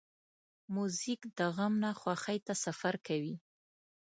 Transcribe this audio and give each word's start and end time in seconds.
موزیک 0.73 1.21
د 1.37 1.39
غم 1.55 1.73
نه 1.83 1.91
خوښۍ 1.99 2.37
ته 2.47 2.53
سفر 2.65 2.95
کوي. 3.07 3.35